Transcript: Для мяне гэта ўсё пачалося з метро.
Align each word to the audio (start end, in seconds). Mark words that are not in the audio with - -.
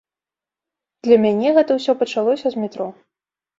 Для 1.09 1.17
мяне 1.27 1.53
гэта 1.59 1.71
ўсё 1.81 1.91
пачалося 2.01 2.47
з 2.57 2.67
метро. 2.67 2.91